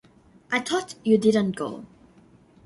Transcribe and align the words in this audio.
I 0.51 0.59
thought 0.59 0.95
you 1.03 1.19
didn't 1.19 1.51
go. 1.55 1.85